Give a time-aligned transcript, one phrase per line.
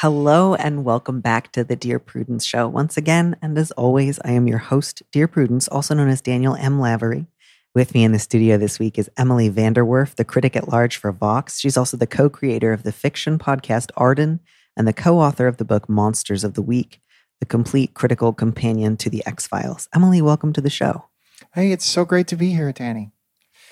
[0.00, 3.34] Hello and welcome back to the Dear Prudence Show once again.
[3.42, 6.78] And as always, I am your host, Dear Prudence, also known as Daniel M.
[6.78, 7.26] Lavery.
[7.74, 11.10] With me in the studio this week is Emily VanDerWerff, the critic at large for
[11.10, 11.58] Vox.
[11.58, 14.38] She's also the co creator of the fiction podcast Arden
[14.76, 17.00] and the co author of the book Monsters of the Week,
[17.40, 19.88] the complete critical companion to The X Files.
[19.92, 21.06] Emily, welcome to the show.
[21.54, 23.10] Hey, it's so great to be here, Danny.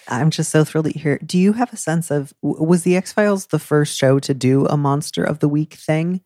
[0.09, 1.19] I'm just so thrilled to hear.
[1.25, 4.67] Do you have a sense of was the X Files the first show to do
[4.67, 6.21] a Monster of the Week thing?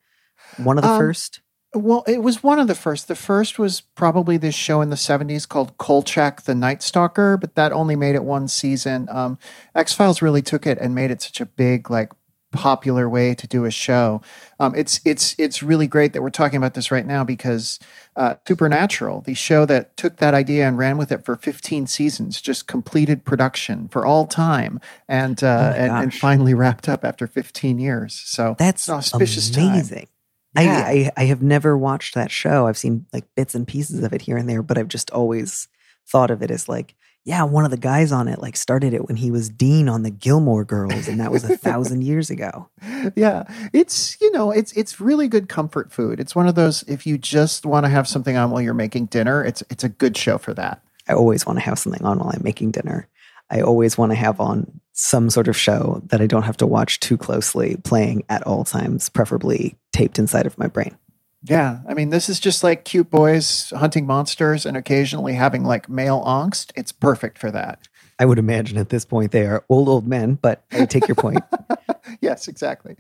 [0.57, 1.41] One of the Um, first?
[1.73, 3.07] Well, it was one of the first.
[3.07, 7.55] The first was probably this show in the 70s called Kolchak the Night Stalker, but
[7.55, 9.07] that only made it one season.
[9.09, 9.39] Um,
[9.75, 12.11] X Files really took it and made it such a big, like,
[12.53, 14.21] popular way to do a show.
[14.59, 17.79] Um, it's it's it's really great that we're talking about this right now because
[18.17, 22.41] uh, Supernatural, the show that took that idea and ran with it for 15 seasons,
[22.41, 27.27] just completed production for all time and uh, Oh and, and finally wrapped up after
[27.27, 28.15] 15 years.
[28.15, 29.69] So That's auspicious time.
[29.69, 30.09] amazing.
[30.57, 30.85] Yeah.
[30.87, 32.67] I, I I have never watched that show.
[32.67, 35.69] I've seen like bits and pieces of it here and there, but I've just always
[36.09, 39.07] thought of it as like, yeah, one of the guys on it like started it
[39.07, 42.69] when he was dean on the Gilmore Girls, and that was a thousand years ago.
[43.17, 47.07] yeah it's you know it's it's really good comfort food it's one of those if
[47.07, 50.17] you just want to have something on while you're making dinner it's it's a good
[50.17, 53.09] show for that I always want to have something on while I'm making dinner.
[53.51, 56.69] I always want to have on some sort of show that I don't have to
[56.69, 60.97] watch too closely, playing at all times, preferably taped inside of my brain.
[61.43, 65.89] Yeah i mean this is just like cute boys hunting monsters and occasionally having like
[65.89, 67.89] male angst it's perfect for that
[68.19, 71.15] I would imagine at this point they are old, old men, but I take your
[71.15, 71.43] point.
[72.21, 72.97] yes exactly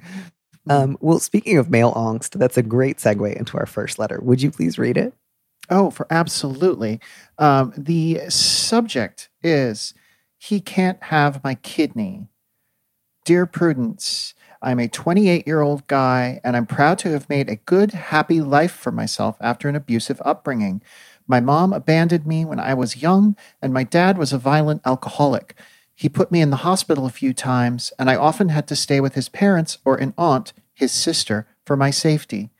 [0.66, 4.18] Um, well, speaking of male angst, that's a great segue into our first letter.
[4.22, 5.12] Would you please read it?
[5.70, 7.00] oh for absolutely
[7.38, 9.94] um, the subject is
[10.36, 12.26] he can't have my kidney
[13.24, 17.56] dear prudence I'm a 28 year old guy, and I'm proud to have made a
[17.56, 20.82] good, happy life for myself after an abusive upbringing.
[21.26, 25.54] My mom abandoned me when I was young, and my dad was a violent alcoholic.
[25.94, 29.00] He put me in the hospital a few times, and I often had to stay
[29.00, 32.50] with his parents or an aunt, his sister, for my safety.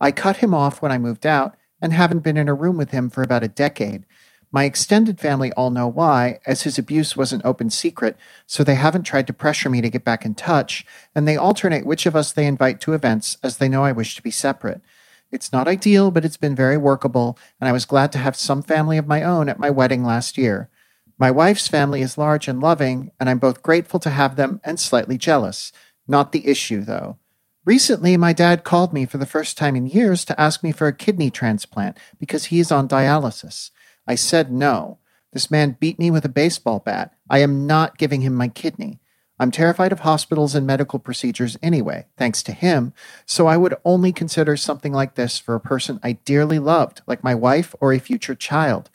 [0.00, 2.90] I cut him off when I moved out and haven't been in a room with
[2.90, 4.04] him for about a decade.
[4.50, 8.16] My extended family all know why, as his abuse was an open secret,
[8.46, 11.84] so they haven't tried to pressure me to get back in touch, and they alternate
[11.84, 14.80] which of us they invite to events as they know I wish to be separate.
[15.30, 18.62] It's not ideal, but it's been very workable, and I was glad to have some
[18.62, 20.70] family of my own at my wedding last year.
[21.18, 24.80] My wife's family is large and loving, and I'm both grateful to have them and
[24.80, 25.72] slightly jealous.
[26.06, 27.18] Not the issue, though.
[27.66, 30.86] Recently, my dad called me for the first time in years to ask me for
[30.86, 33.70] a kidney transplant because he is on dialysis.
[34.08, 34.98] I said no.
[35.32, 37.14] This man beat me with a baseball bat.
[37.28, 38.98] I am not giving him my kidney.
[39.38, 42.92] I'm terrified of hospitals and medical procedures anyway, thanks to him,
[43.24, 47.22] so I would only consider something like this for a person I dearly loved, like
[47.22, 48.90] my wife or a future child.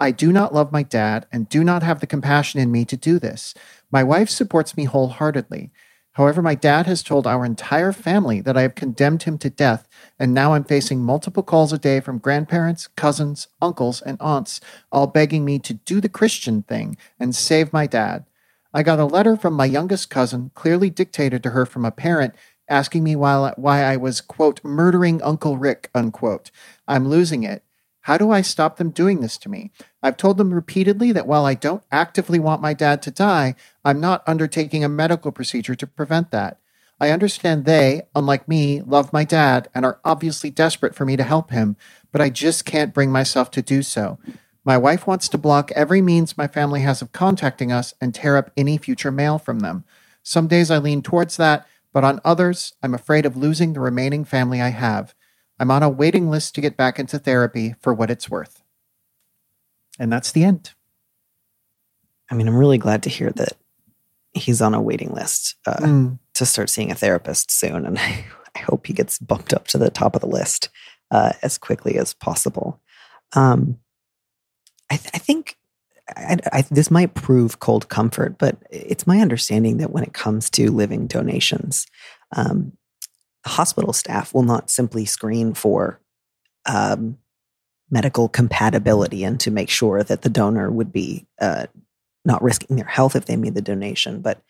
[0.00, 2.96] I do not love my dad and do not have the compassion in me to
[2.96, 3.54] do this.
[3.92, 5.70] My wife supports me wholeheartedly.
[6.14, 9.88] However, my dad has told our entire family that I have condemned him to death,
[10.16, 14.60] and now I'm facing multiple calls a day from grandparents, cousins, uncles, and aunts,
[14.92, 18.24] all begging me to do the Christian thing and save my dad.
[18.72, 22.34] I got a letter from my youngest cousin, clearly dictated to her from a parent,
[22.68, 26.52] asking me why, why I was, quote, murdering Uncle Rick, unquote.
[26.86, 27.64] I'm losing it.
[28.04, 29.70] How do I stop them doing this to me?
[30.02, 33.98] I've told them repeatedly that while I don't actively want my dad to die, I'm
[33.98, 36.58] not undertaking a medical procedure to prevent that.
[37.00, 41.22] I understand they, unlike me, love my dad and are obviously desperate for me to
[41.22, 41.76] help him,
[42.12, 44.18] but I just can't bring myself to do so.
[44.66, 48.36] My wife wants to block every means my family has of contacting us and tear
[48.36, 49.84] up any future mail from them.
[50.22, 54.26] Some days I lean towards that, but on others, I'm afraid of losing the remaining
[54.26, 55.14] family I have.
[55.58, 58.62] I'm on a waiting list to get back into therapy for what it's worth.
[59.98, 60.72] And that's the end.
[62.30, 63.52] I mean, I'm really glad to hear that
[64.32, 66.18] he's on a waiting list uh, Mm.
[66.34, 68.24] to start seeing a therapist soon, and I,
[68.56, 70.70] I hope he gets bumped up to the top of the list
[71.10, 72.80] uh, as quickly as possible.
[73.34, 73.78] Um,
[74.90, 75.56] I, th- I think
[76.16, 80.50] I, I, this might prove cold comfort, but it's my understanding that when it comes
[80.50, 81.86] to living donations,
[82.34, 82.72] um,
[83.46, 86.00] hospital staff will not simply screen for
[86.66, 87.18] um,
[87.90, 91.66] medical compatibility and to make sure that the donor would be uh,
[92.24, 94.42] not risking their health if they made the donation, but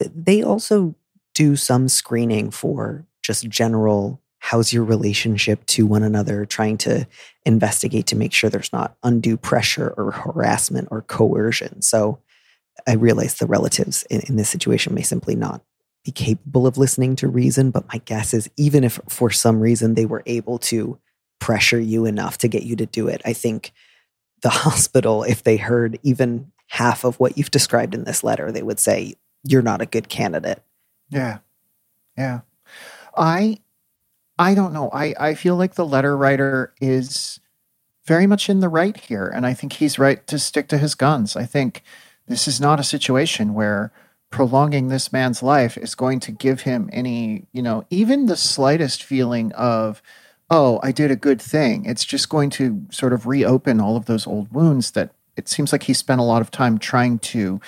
[0.00, 0.94] they also
[1.34, 7.06] do some screening for just general how's your relationship to one another, trying to
[7.44, 11.82] investigate to make sure there's not undue pressure or harassment or coercion.
[11.82, 12.18] So
[12.86, 15.62] I realize the relatives in, in this situation may simply not
[16.08, 19.92] be capable of listening to reason, but my guess is even if for some reason
[19.94, 20.98] they were able to
[21.38, 23.72] pressure you enough to get you to do it, I think
[24.40, 28.62] the hospital, if they heard even half of what you've described in this letter, they
[28.62, 29.14] would say,
[29.44, 30.62] You're not a good candidate.
[31.10, 31.38] Yeah.
[32.16, 32.40] Yeah.
[33.14, 33.58] I
[34.38, 34.88] I don't know.
[34.90, 37.38] I, I feel like the letter writer is
[38.06, 39.26] very much in the right here.
[39.26, 41.36] And I think he's right to stick to his guns.
[41.36, 41.82] I think
[42.28, 43.92] this is not a situation where
[44.30, 49.02] prolonging this man's life is going to give him any, you know, even the slightest
[49.02, 50.02] feeling of,
[50.50, 51.84] oh, I did a good thing.
[51.86, 55.72] It's just going to sort of reopen all of those old wounds that it seems
[55.72, 57.60] like he spent a lot of time trying to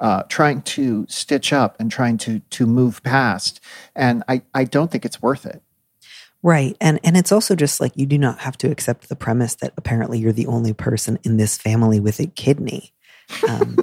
[0.00, 3.60] uh, trying to stitch up and trying to to move past.
[3.94, 5.62] And I, I don't think it's worth it.
[6.42, 6.76] Right.
[6.80, 9.72] And and it's also just like you do not have to accept the premise that
[9.76, 12.92] apparently you're the only person in this family with a kidney.
[13.48, 13.78] Um,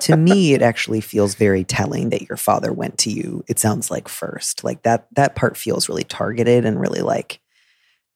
[0.00, 3.44] to me, it actually feels very telling that your father went to you.
[3.48, 5.06] It sounds like first, like that.
[5.12, 7.40] That part feels really targeted and really like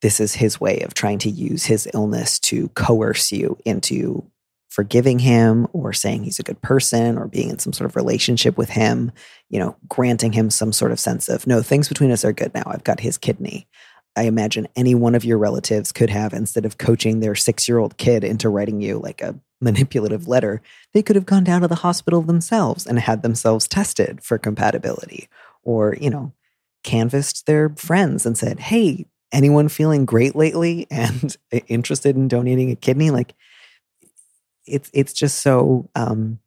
[0.02, 4.28] this is his way of trying to use his illness to coerce you into
[4.68, 8.56] forgiving him or saying he's a good person or being in some sort of relationship
[8.56, 9.12] with him,
[9.50, 12.52] you know, granting him some sort of sense of, no, things between us are good
[12.54, 12.62] now.
[12.66, 13.68] I've got his kidney.
[14.16, 17.78] I imagine any one of your relatives could have, instead of coaching their six year
[17.78, 20.60] old kid into writing you like a manipulative letter,
[20.92, 25.28] they could have gone down to the hospital themselves and had themselves tested for compatibility
[25.62, 26.32] or, you know,
[26.82, 31.36] canvassed their friends and said, hey, anyone feeling great lately and
[31.68, 33.10] interested in donating a kidney?
[33.10, 33.34] Like,
[34.66, 36.38] it's it's just so um,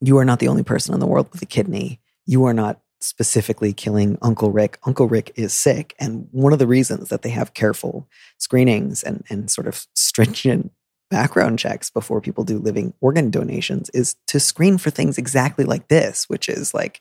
[0.00, 2.00] you are not the only person in the world with a kidney.
[2.26, 4.78] You are not specifically killing Uncle Rick.
[4.84, 8.08] Uncle Rick is sick, and one of the reasons that they have careful
[8.38, 10.72] screenings and and sort of stringent
[11.14, 15.86] background checks before people do living organ donations is to screen for things exactly like
[15.86, 17.00] this, which is like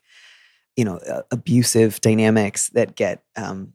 [0.75, 0.99] you know
[1.31, 3.73] abusive dynamics that get um,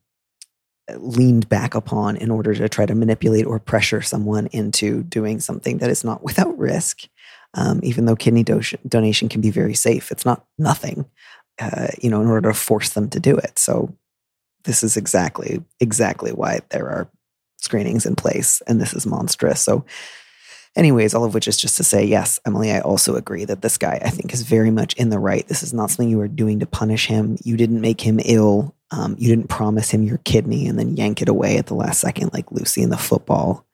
[0.97, 5.79] leaned back upon in order to try to manipulate or pressure someone into doing something
[5.79, 7.09] that is not without risk.
[7.55, 11.05] Um, even though kidney do- donation can be very safe, it's not nothing.
[11.59, 13.59] Uh, you know, in order to force them to do it.
[13.59, 13.93] So
[14.63, 17.11] this is exactly exactly why there are
[17.57, 19.61] screenings in place, and this is monstrous.
[19.61, 19.85] So
[20.79, 23.77] Anyways, all of which is just to say, yes, Emily, I also agree that this
[23.77, 25.47] guy, I think, is very much in the right.
[25.49, 27.37] This is not something you are doing to punish him.
[27.43, 28.77] You didn't make him ill.
[28.93, 32.01] Um, you didn't promise him your kidney and then yank it away at the last
[32.01, 33.67] second, like Lucy in the football.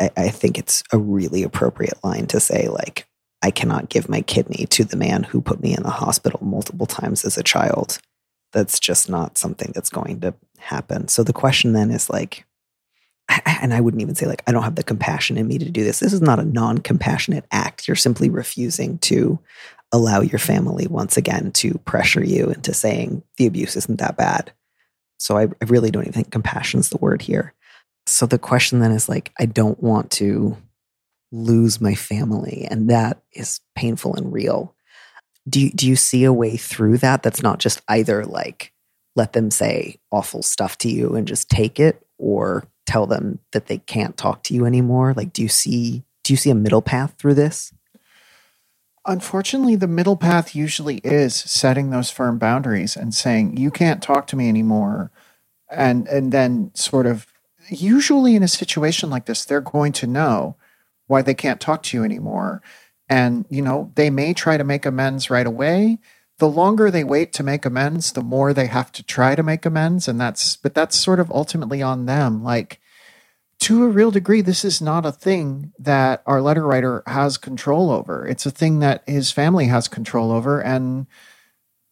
[0.00, 3.06] I, I think it's a really appropriate line to say, like,
[3.42, 6.86] I cannot give my kidney to the man who put me in the hospital multiple
[6.86, 7.98] times as a child.
[8.54, 11.08] That's just not something that's going to happen.
[11.08, 12.46] So the question then is like,
[13.28, 15.84] and I wouldn't even say like I don't have the compassion in me to do
[15.84, 16.00] this.
[16.00, 17.88] This is not a non-compassionate act.
[17.88, 19.38] You're simply refusing to
[19.92, 24.52] allow your family once again to pressure you into saying the abuse isn't that bad.
[25.18, 27.54] So I, I really don't even think compassion is the word here.
[28.06, 30.56] So the question then is like I don't want to
[31.32, 34.74] lose my family, and that is painful and real.
[35.48, 37.22] Do you, do you see a way through that?
[37.22, 38.72] That's not just either like
[39.16, 43.66] let them say awful stuff to you and just take it, or tell them that
[43.66, 45.14] they can't talk to you anymore?
[45.14, 47.72] Like, do you see do you see a middle path through this?
[49.06, 54.26] Unfortunately, the middle path usually is setting those firm boundaries and saying you can't talk
[54.28, 55.10] to me anymore,
[55.70, 57.26] and and then sort of
[57.68, 60.56] usually in a situation like this, they're going to know
[61.06, 62.62] why they can't talk to you anymore,
[63.08, 65.98] and you know they may try to make amends right away
[66.38, 69.64] the longer they wait to make amends, the more they have to try to make
[69.64, 70.08] amends.
[70.08, 72.42] And that's, but that's sort of ultimately on them.
[72.42, 72.80] Like,
[73.60, 77.90] to a real degree, this is not a thing that our letter writer has control
[77.90, 78.26] over.
[78.26, 80.60] It's a thing that his family has control over.
[80.60, 81.06] And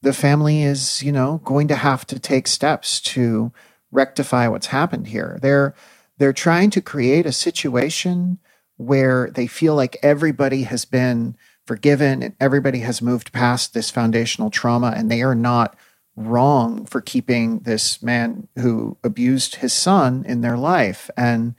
[0.02, 3.52] the family is, you know, going to have to take steps to
[3.92, 5.38] rectify what's happened here.
[5.40, 5.74] They're,
[6.18, 8.38] they're trying to create a situation
[8.76, 14.50] where they feel like everybody has been forgiven and everybody has moved past this foundational
[14.50, 15.76] trauma and they are not
[16.16, 21.54] wrong for keeping this man who abused his son in their life and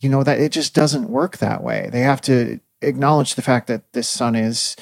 [0.00, 3.66] you know that it just doesn't work that way they have to acknowledge the fact
[3.66, 4.76] that this son is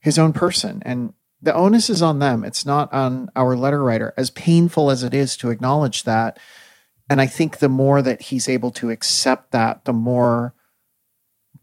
[0.00, 2.44] his own person and the onus is on them.
[2.44, 6.38] It's not on our letter writer, as painful as it is to acknowledge that.
[7.08, 10.54] And I think the more that he's able to accept that, the more,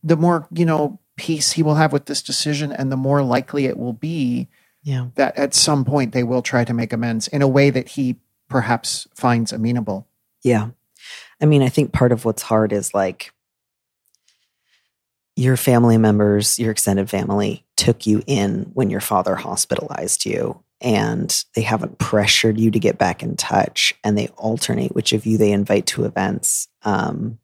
[0.03, 3.65] the more, you know, peace he will have with this decision and the more likely
[3.65, 4.47] it will be
[4.83, 5.07] Yeah.
[5.15, 8.15] that at some point they will try to make amends in a way that he
[8.47, 10.07] perhaps finds amenable.
[10.43, 10.69] Yeah.
[11.41, 13.31] I mean, I think part of what's hard is like
[15.35, 21.43] your family members, your extended family took you in when your father hospitalized you and
[21.55, 25.37] they haven't pressured you to get back in touch and they alternate which of you
[25.37, 26.67] they invite to events.
[26.83, 27.37] Um,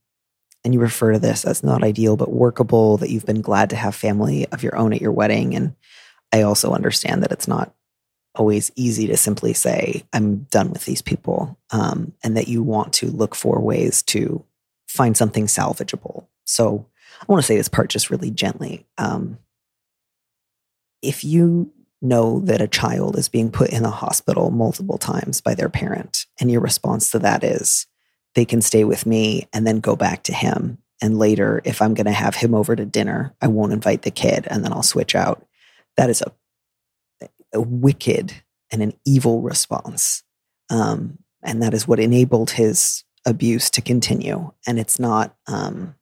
[0.64, 3.76] and you refer to this as not ideal, but workable, that you've been glad to
[3.76, 5.56] have family of your own at your wedding.
[5.56, 5.76] And
[6.32, 7.74] I also understand that it's not
[8.36, 12.94] always easy to simply say, I'm done with these people, um, and that you want
[12.94, 14.44] to look for ways to
[14.88, 16.28] find something salvageable.
[16.46, 16.88] So
[17.22, 18.86] I want to say this part just really gently.
[18.98, 19.38] Um,
[21.02, 25.56] if you know that a child is being put in a hospital multiple times by
[25.56, 27.86] their parent, and your response to that is,
[28.36, 30.80] they can stay with me and then go back to him.
[31.02, 34.12] And later, if I'm going to have him over to dinner, I won't invite the
[34.12, 35.46] kid and then I'll switch out.
[35.98, 36.32] That is a
[37.54, 38.34] a wicked
[38.72, 40.24] and an evil response.
[40.70, 44.52] Um, and that is what enabled his abuse to continue.
[44.68, 45.96] And it's not, um,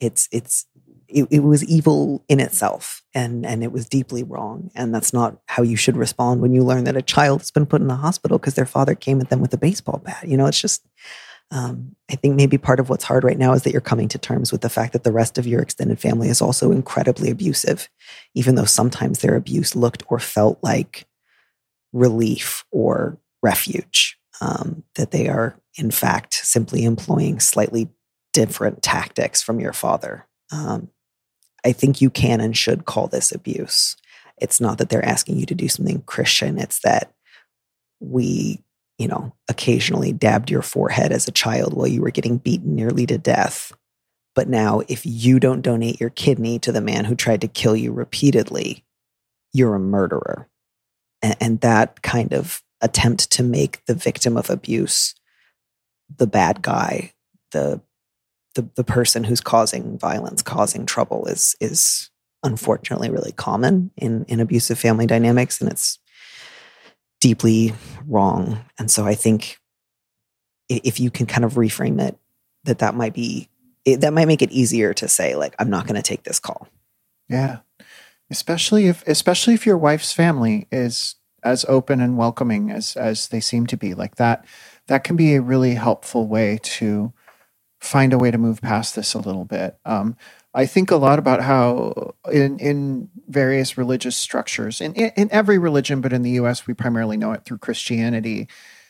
[0.00, 0.66] it's, it's,
[1.08, 4.70] it, it was evil in itself and, and it was deeply wrong.
[4.74, 7.66] And that's not how you should respond when you learn that a child has been
[7.66, 10.24] put in the hospital because their father came at them with a baseball bat.
[10.26, 10.86] You know, it's just,
[11.50, 14.18] um, I think maybe part of what's hard right now is that you're coming to
[14.18, 17.88] terms with the fact that the rest of your extended family is also incredibly abusive,
[18.34, 21.06] even though sometimes their abuse looked or felt like
[21.92, 24.16] relief or refuge.
[24.40, 27.88] Um, that they are, in fact, simply employing slightly
[28.32, 30.28] different tactics from your father.
[30.52, 30.90] Um,
[31.68, 33.96] I think you can and should call this abuse.
[34.40, 37.12] It's not that they're asking you to do something Christian, it's that
[38.00, 38.62] we
[38.98, 43.06] you know, occasionally dabbed your forehead as a child while you were getting beaten nearly
[43.06, 43.72] to death.
[44.34, 47.76] But now, if you don't donate your kidney to the man who tried to kill
[47.76, 48.84] you repeatedly,
[49.52, 50.48] you're a murderer.
[51.22, 55.14] And, and that kind of attempt to make the victim of abuse
[56.16, 57.12] the bad guy,
[57.52, 57.80] the
[58.58, 62.10] the, the person who's causing violence, causing trouble is is
[62.42, 65.60] unfortunately really common in, in abusive family dynamics.
[65.60, 66.00] And it's
[67.20, 67.72] deeply
[68.04, 68.64] wrong.
[68.76, 69.58] And so I think
[70.68, 72.18] if you can kind of reframe it,
[72.64, 73.48] that that might be,
[73.84, 76.40] it, that might make it easier to say, like, I'm not going to take this
[76.40, 76.66] call.
[77.28, 77.58] Yeah.
[78.28, 83.40] Especially if, especially if your wife's family is as open and welcoming as, as they
[83.40, 84.44] seem to be like that,
[84.88, 87.12] that can be a really helpful way to
[87.80, 89.78] find a way to move past this a little bit.
[89.84, 90.16] Um,
[90.54, 96.00] I think a lot about how in in various religious structures, in, in every religion,
[96.00, 96.66] but in the U.S.
[96.66, 98.48] we primarily know it through Christianity.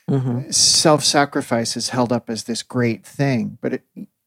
[0.09, 0.51] Mm-hmm.
[0.51, 3.83] Self-sacrifice is held up as this great thing, but it,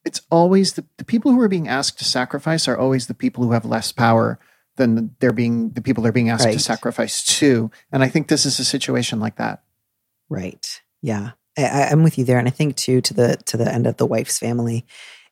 [0.06, 3.44] it's always the, the people who are being asked to sacrifice are always the people
[3.44, 4.38] who have less power
[4.76, 6.54] than they're being the people they're being asked Right.
[6.54, 7.72] to sacrifice to.
[7.92, 9.64] And I think this is a situation like that.
[10.30, 10.82] Right.
[11.02, 11.32] Yeah.
[11.58, 12.40] I, I'm with you there.
[12.40, 14.86] And I think too, to the, to the end of the wife's family,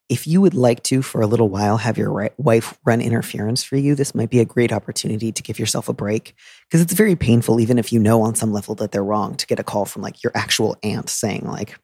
[0.10, 3.78] if you would like to, for a little while, have your wife run interference for
[3.78, 6.36] you, this might be a great opportunity to give yourself a break
[6.68, 9.46] because it's very painful, even if you know on some level that they're wrong, to
[9.46, 11.80] get a call from like your actual aunt saying like,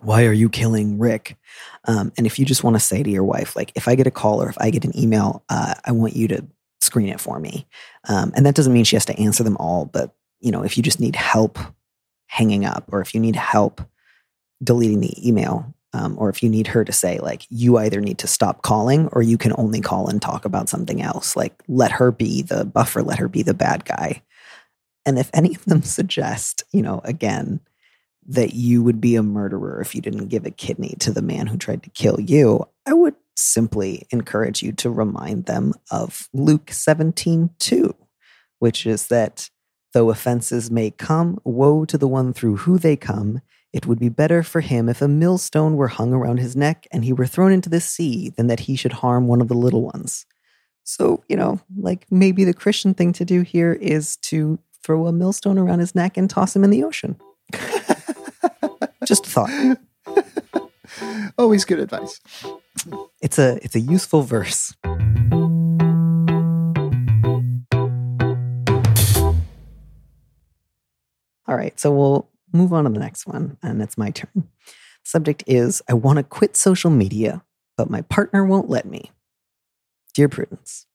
[0.00, 1.36] "Why are you killing Rick?"
[1.86, 4.08] Um, and if you just want to say to your wife, like, "If I get
[4.08, 6.44] a call or if I get an email, uh, I want you to
[6.80, 7.68] screen it for me,"
[8.08, 10.76] um, and that doesn't mean she has to answer them all, but you know, if
[10.76, 11.58] you just need help
[12.34, 13.80] hanging up or if you need help
[14.62, 18.18] deleting the email um, or if you need her to say like you either need
[18.18, 21.36] to stop calling or you can only call and talk about something else.
[21.36, 24.22] Like let her be the buffer let her be the bad guy.
[25.06, 27.60] And if any of them suggest you know again
[28.26, 31.46] that you would be a murderer if you didn't give a kidney to the man
[31.46, 36.70] who tried to kill you i would simply encourage you to remind them of luke
[36.70, 37.94] 17 2
[38.60, 39.50] which is that
[39.94, 43.40] though offenses may come woe to the one through who they come
[43.74, 47.04] it would be better for him if a millstone were hung around his neck and
[47.04, 49.82] he were thrown into the sea than that he should harm one of the little
[49.82, 50.26] ones.
[50.84, 55.12] So, you know, like maybe the Christian thing to do here is to throw a
[55.12, 57.16] millstone around his neck and toss him in the ocean.
[59.04, 59.78] Just a thought.
[61.36, 62.20] Always good advice.
[63.20, 64.72] It's a it's a useful verse.
[71.46, 74.48] All right, so we'll move on to the next one, and it's my turn.
[75.02, 77.42] Subject is I want to quit social media,
[77.76, 79.10] but my partner won't let me.
[80.14, 80.86] Dear Prudence,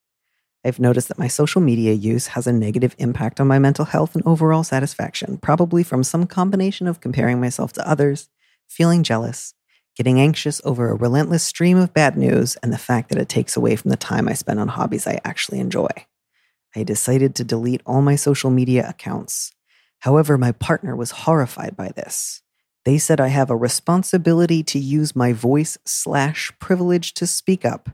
[0.66, 4.16] I've noticed that my social media use has a negative impact on my mental health
[4.16, 8.30] and overall satisfaction, probably from some combination of comparing myself to others,
[8.68, 9.54] feeling jealous,
[9.96, 13.56] getting anxious over a relentless stream of bad news, and the fact that it takes
[13.56, 15.90] away from the time I spend on hobbies I actually enjoy.
[16.76, 19.52] I decided to delete all my social media accounts.
[20.00, 22.42] However, my partner was horrified by this.
[22.86, 27.90] They said I have a responsibility to use my voice slash privilege to speak up.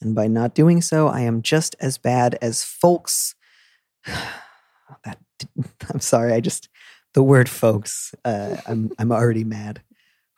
[0.00, 3.34] And by not doing so, I am just as bad as folks.
[4.06, 5.18] that
[5.92, 6.68] I'm sorry, I just
[7.14, 8.14] the word folks.
[8.24, 9.82] Uh, I'm I'm already mad.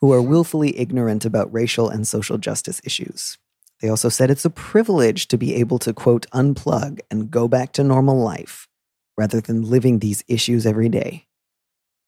[0.00, 3.36] Who are willfully ignorant about racial and social justice issues.
[3.82, 7.72] They also said it's a privilege to be able to quote unplug and go back
[7.72, 8.66] to normal life
[9.20, 11.26] rather than living these issues every day.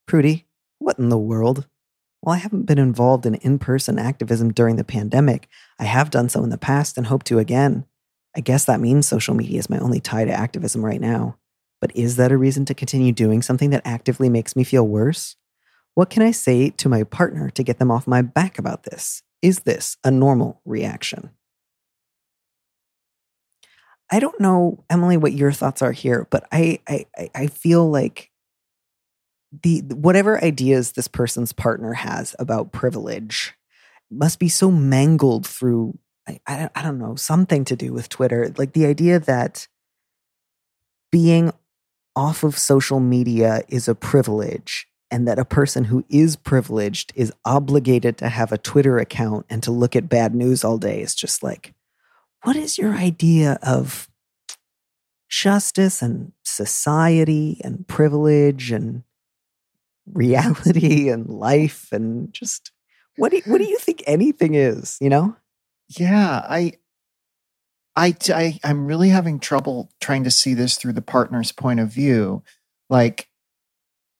[0.06, 0.46] Prudy,
[0.78, 1.66] what in the world?
[2.22, 5.46] While I haven't been involved in in person activism during the pandemic,
[5.78, 7.84] I have done so in the past and hope to again.
[8.34, 11.36] I guess that means social media is my only tie to activism right now.
[11.82, 15.36] But is that a reason to continue doing something that actively makes me feel worse?
[15.94, 19.22] What can I say to my partner to get them off my back about this?
[19.42, 21.28] Is this a normal reaction?
[24.12, 28.30] I don't know, Emily, what your thoughts are here, but I I, I feel like
[29.62, 33.54] the whatever ideas this person's partner has about privilege
[34.10, 38.52] must be so mangled through I, I, I don't know something to do with Twitter,
[38.56, 39.66] like the idea that
[41.10, 41.52] being
[42.14, 47.32] off of social media is a privilege and that a person who is privileged is
[47.44, 51.14] obligated to have a Twitter account and to look at bad news all day is
[51.14, 51.74] just like,
[52.42, 54.08] what is your idea of
[55.28, 59.02] justice and society and privilege and
[60.12, 62.70] reality and life and just
[63.16, 65.36] what do you, what do you think anything is, you know?
[65.88, 66.74] Yeah, I
[67.94, 71.88] I, I I'm really having trouble trying to see this through the partner's point of
[71.88, 72.42] view.
[72.88, 73.28] Like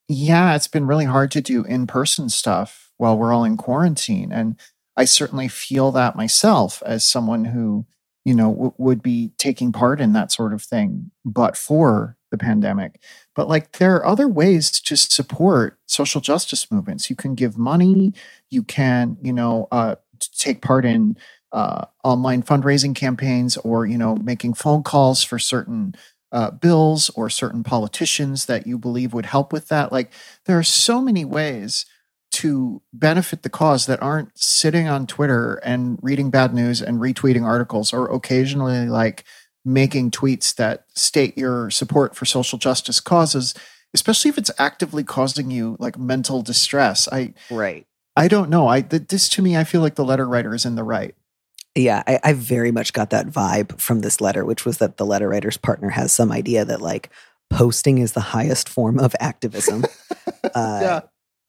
[0.08, 4.56] yeah, it's been really hard to do in-person stuff while we're all in quarantine and
[4.96, 7.86] I certainly feel that myself as someone who,
[8.24, 12.38] you know, w- would be taking part in that sort of thing but for the
[12.38, 13.00] pandemic.
[13.34, 17.10] But like there are other ways to support social justice movements.
[17.10, 18.12] You can give money,
[18.50, 19.96] you can, you know, uh,
[20.36, 21.16] take part in
[21.52, 25.94] uh, online fundraising campaigns or, you know, making phone calls for certain
[26.32, 29.92] uh, bills or certain politicians that you believe would help with that.
[29.92, 30.12] Like
[30.46, 31.84] there are so many ways
[32.32, 37.44] to benefit the cause that aren't sitting on Twitter and reading bad news and retweeting
[37.44, 39.24] articles or occasionally like
[39.64, 43.54] making tweets that state your support for social justice causes,
[43.94, 47.06] especially if it's actively causing you like mental distress.
[47.12, 47.86] I right.
[48.16, 48.66] I don't know.
[48.66, 51.14] I this to me, I feel like the letter writer is in the right.
[51.74, 55.06] Yeah, I, I very much got that vibe from this letter, which was that the
[55.06, 57.10] letter writer's partner has some idea that like
[57.50, 59.84] posting is the highest form of activism.
[60.54, 61.00] uh, yeah.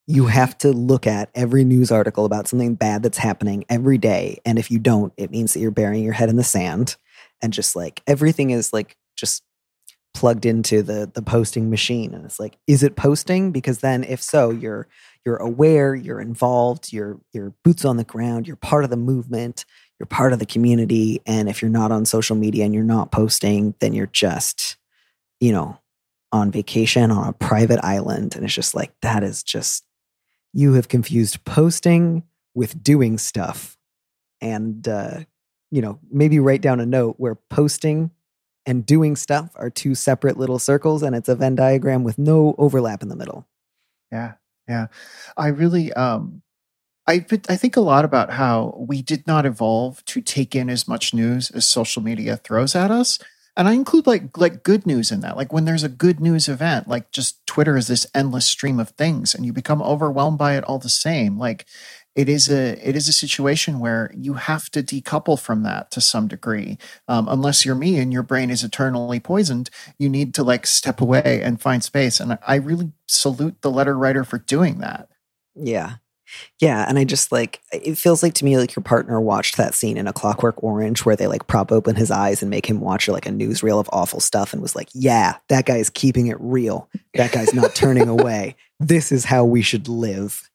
[0.05, 4.39] You have to look at every news article about something bad that's happening every day.
[4.45, 6.97] And if you don't, it means that you're burying your head in the sand
[7.41, 9.43] and just like everything is like just
[10.13, 12.13] plugged into the the posting machine.
[12.13, 13.51] And it's like is it posting?
[13.51, 14.87] Because then if so you're
[15.25, 19.65] you're aware you're involved you're you're boots on the ground you're part of the movement
[19.99, 21.21] you're part of the community.
[21.25, 24.77] And if you're not on social media and you're not posting then you're just
[25.39, 25.79] you know
[26.31, 28.35] on vacation on a private island.
[28.35, 29.83] And it's just like that is just
[30.53, 32.23] you have confused posting
[32.55, 33.77] with doing stuff
[34.41, 35.19] and uh
[35.73, 38.11] you know, maybe write down a note where posting
[38.63, 42.53] and doing stuff are two separate little circles and it's a Venn diagram with no
[42.59, 43.47] overlap in the middle.
[44.11, 44.33] Yeah.
[44.67, 44.87] Yeah.
[45.35, 46.43] I really um
[47.07, 50.87] I I think a lot about how we did not evolve to take in as
[50.87, 53.17] much news as social media throws at us.
[53.55, 55.37] And I include like like good news in that.
[55.37, 58.89] Like when there's a good news event, like just Twitter is this endless stream of
[58.89, 61.37] things and you become overwhelmed by it all the same.
[61.37, 61.67] Like
[62.15, 66.01] it is a it is a situation where you have to decouple from that to
[66.01, 70.43] some degree um, unless you're me and your brain is eternally poisoned you need to
[70.43, 74.79] like step away and find space and i really salute the letter writer for doing
[74.79, 75.09] that
[75.55, 75.95] yeah
[76.59, 79.73] yeah and i just like it feels like to me like your partner watched that
[79.73, 82.79] scene in a clockwork orange where they like prop open his eyes and make him
[82.79, 86.27] watch like a newsreel of awful stuff and was like yeah that guy is keeping
[86.27, 90.49] it real that guy's not turning away this is how we should live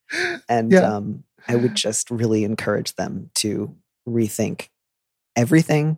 [0.48, 0.80] and yeah.
[0.80, 3.74] um I would just really encourage them to
[4.06, 4.68] rethink
[5.34, 5.96] everything,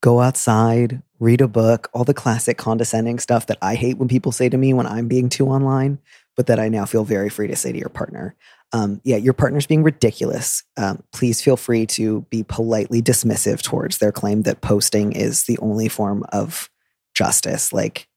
[0.00, 4.30] go outside, read a book, all the classic condescending stuff that I hate when people
[4.30, 5.98] say to me when I'm being too online,
[6.36, 8.36] but that I now feel very free to say to your partner.
[8.74, 10.64] Um, yeah, your partner's being ridiculous.
[10.76, 15.56] Um, please feel free to be politely dismissive towards their claim that posting is the
[15.58, 16.68] only form of
[17.14, 17.72] justice.
[17.72, 18.08] Like,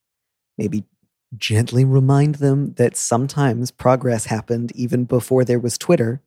[0.58, 0.84] maybe
[1.38, 6.24] gently remind them that sometimes progress happened even before there was Twitter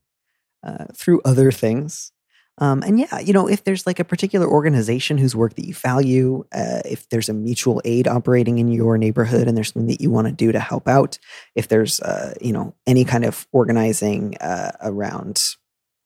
[0.63, 2.13] uh, through other things.
[2.61, 5.75] Um, and yeah, you know, if there's like a particular organization whose work that you
[5.75, 10.03] value, uh, if there's a mutual aid operating in your neighborhood and there's something that
[10.03, 11.19] you want to do to help out,
[11.55, 15.43] if there's, uh, you know, any kind of organizing uh, around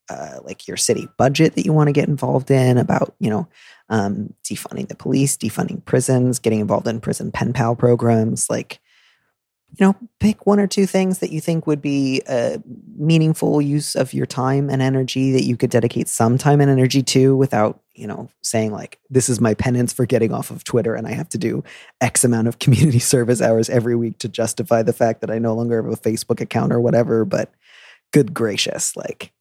[0.09, 3.49] uh, like your city budget that you want to get involved in about, you know,
[3.89, 8.81] um, defunding the police, defunding prisons, getting involved in prison pen pal programs, like
[9.77, 12.63] you know, pick one or two things that you think would be a
[12.97, 17.03] meaningful use of your time and energy that you could dedicate some time and energy
[17.03, 20.95] to without, you know, saying like, this is my penance for getting off of Twitter
[20.95, 21.65] and I have to do
[22.01, 25.55] X amount of community service hours every week to justify the fact that I no
[25.55, 27.25] longer have a Facebook account or whatever.
[27.25, 27.53] But
[28.13, 29.33] good gracious, like,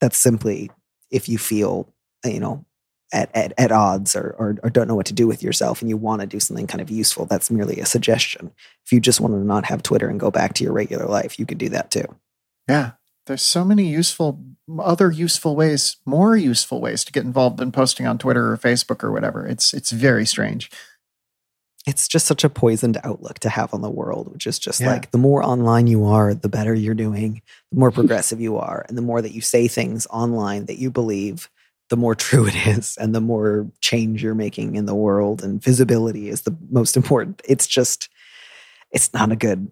[0.00, 0.70] that's simply
[1.12, 1.88] if you feel,
[2.24, 2.64] you know,
[3.12, 5.88] at, at, at odds or, or, or don't know what to do with yourself and
[5.88, 8.50] you want to do something kind of useful, that's merely a suggestion.
[8.84, 11.38] If you just want to not have Twitter and go back to your regular life,
[11.38, 12.04] you could do that too.
[12.68, 12.92] Yeah.
[13.26, 14.40] There's so many useful,
[14.78, 19.02] other useful ways, more useful ways to get involved in posting on Twitter or Facebook
[19.02, 19.44] or whatever.
[19.46, 20.70] It's it's very strange.
[21.86, 24.90] It's just such a poisoned outlook to have on the world, which is just Yeah.
[24.90, 27.42] like the more online you are, the better you're doing,
[27.72, 30.90] the more progressive you are, and the more that you say things online that you
[30.90, 31.48] believe,
[31.88, 35.42] the more true it is, and the more change you're making in the world.
[35.42, 37.42] And visibility is the most important.
[37.44, 38.08] It's just,
[38.90, 39.70] it's not a good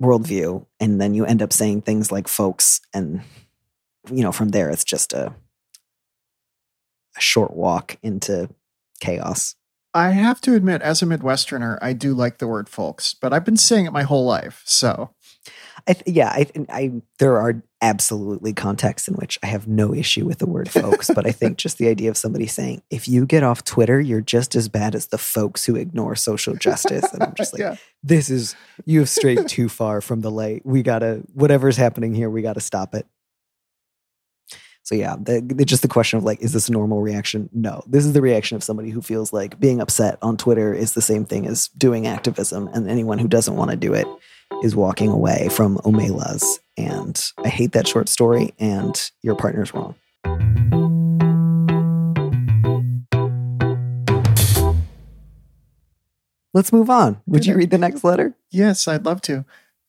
[0.00, 0.66] worldview.
[0.80, 3.22] And then you end up saying things like folks, and
[4.10, 5.34] you know, from there, it's just a,
[7.16, 8.48] a short walk into
[9.00, 9.54] chaos.
[9.94, 13.44] I have to admit, as a Midwesterner, I do like the word folks, but I've
[13.44, 14.62] been saying it my whole life.
[14.64, 15.10] So
[15.86, 20.24] I th- yeah, I, I there are absolutely contexts in which I have no issue
[20.24, 23.26] with the word folks, but I think just the idea of somebody saying, "If you
[23.26, 27.22] get off Twitter, you're just as bad as the folks who ignore social justice," and
[27.22, 27.76] I'm just like, yeah.
[28.02, 28.54] "This is
[28.86, 30.64] you have strayed too far from the light.
[30.64, 33.06] We gotta whatever's happening here, we gotta stop it."
[34.84, 37.48] So yeah, the, the, just the question of like, is this a normal reaction?
[37.52, 40.94] No, this is the reaction of somebody who feels like being upset on Twitter is
[40.94, 44.06] the same thing as doing activism, and anyone who doesn't want to do it
[44.62, 46.60] is walking away from Omelas.
[46.76, 49.94] And I hate that short story, and your partner's wrong.
[56.54, 57.20] Let's move on.
[57.26, 58.36] Would you read the next letter?
[58.50, 59.44] Yes, I'd love to.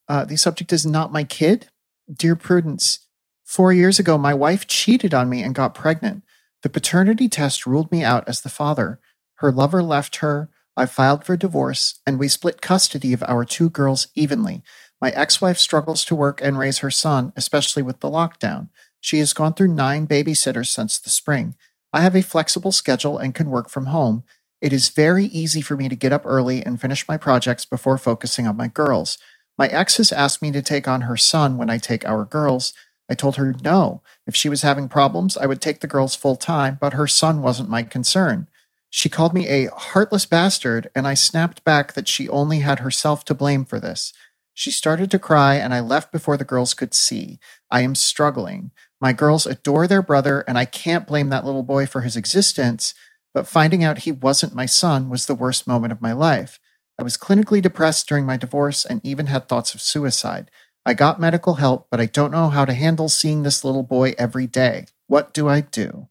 [0.08, 1.68] Uh, the subject is not my kid.
[2.12, 3.08] Dear Prudence,
[3.44, 6.24] four years ago, my wife cheated on me and got pregnant.
[6.62, 9.00] The paternity test ruled me out as the father.
[9.36, 10.50] Her lover left her.
[10.76, 14.64] I filed for divorce, and we split custody of our two girls evenly.
[15.00, 18.70] My ex wife struggles to work and raise her son, especially with the lockdown.
[19.00, 21.56] She has gone through nine babysitters since the spring.
[21.92, 24.24] I have a flexible schedule and can work from home.
[24.62, 27.98] It is very easy for me to get up early and finish my projects before
[27.98, 29.18] focusing on my girls.
[29.58, 32.74] My ex has asked me to take on her son when I take our girls.
[33.10, 34.02] I told her no.
[34.26, 37.42] If she was having problems, I would take the girls full time, but her son
[37.42, 38.48] wasn't my concern.
[38.96, 43.26] She called me a heartless bastard, and I snapped back that she only had herself
[43.26, 44.14] to blame for this.
[44.54, 47.40] She started to cry, and I left before the girls could see.
[47.72, 48.70] I am struggling.
[49.02, 52.94] My girls adore their brother, and I can't blame that little boy for his existence,
[53.34, 56.60] but finding out he wasn't my son was the worst moment of my life.
[57.00, 60.52] I was clinically depressed during my divorce and even had thoughts of suicide.
[60.86, 64.14] I got medical help, but I don't know how to handle seeing this little boy
[64.20, 64.86] every day.
[65.08, 66.10] What do I do?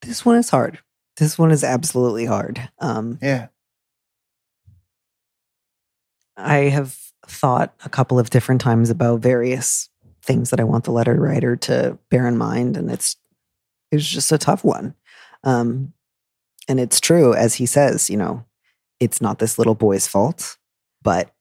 [0.00, 0.78] This one is hard.
[1.20, 2.70] This one is absolutely hard.
[2.78, 3.48] Um, Yeah.
[6.34, 9.90] I have thought a couple of different times about various
[10.22, 13.16] things that I want the letter writer to bear in mind, and it's
[13.92, 14.94] it's just a tough one.
[15.44, 15.92] Um,
[16.66, 18.46] and it's true, as he says, you know,
[18.98, 20.56] it's not this little boy's fault,
[21.02, 21.34] but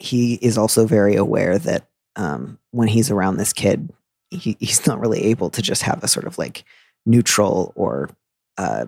[0.00, 3.92] he is also very aware that um, when he's around this kid,
[4.30, 6.64] he, he's not really able to just have a sort of like
[7.06, 8.10] neutral or
[8.58, 8.86] uh,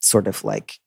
[0.00, 0.78] sort of like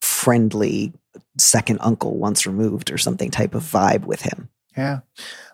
[0.00, 0.92] friendly
[1.38, 4.48] second uncle once removed or something type of vibe with him.
[4.76, 5.00] Yeah.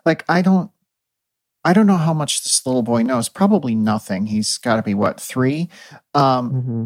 [0.05, 0.71] Like I don't
[1.63, 3.27] I don't know how much this little boy knows.
[3.27, 4.27] Probably nothing.
[4.27, 5.69] He's got to be what, 3?
[6.13, 6.85] Um Mm-hmm.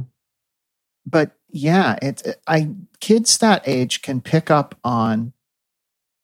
[1.06, 5.34] but yeah, it I kids that age can pick up on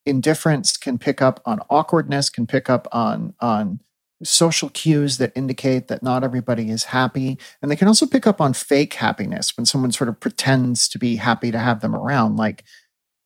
[0.06, 3.82] indifference, can pick up on awkwardness, can pick up on on
[4.24, 8.42] social cues that indicate that not everybody is happy, and they can also pick up
[8.42, 12.36] on fake happiness when someone sort of pretends to be happy to have them around.
[12.36, 12.64] Like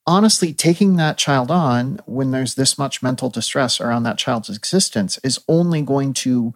[0.07, 5.19] honestly, taking that child on when there's this much mental distress around that child's existence
[5.23, 6.53] is only going to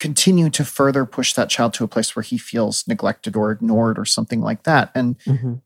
[0.00, 3.98] continue to further push that child to a place where he feels neglected or ignored
[3.98, 4.90] or something like that.
[4.94, 5.60] And Mhm.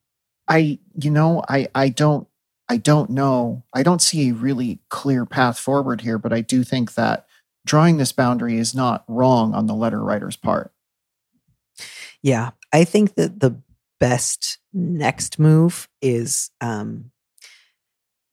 [0.49, 2.29] I, you know, I, I don't,
[2.69, 3.64] I don't know.
[3.73, 7.26] I don't see a really clear path forward here, but I do think that
[7.66, 10.72] drawing this boundary is not wrong on the letter writer's part.
[12.22, 13.61] Yeah, I think that the
[14.00, 17.11] best next move is um,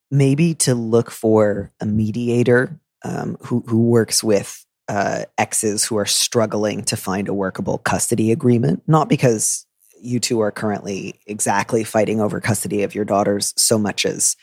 [0.10, 6.06] maybe to look for a mediator um, who who works with uh, exes who are
[6.06, 8.84] struggling to find a workable custody agreement.
[8.88, 9.65] Not because
[10.02, 14.36] you two are currently exactly fighting over custody of your daughters, so much as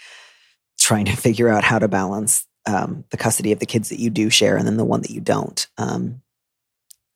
[0.78, 4.10] trying to figure out how to balance um, the custody of the kids that you
[4.10, 5.66] do share and then the one that you don't.
[5.78, 6.22] Um,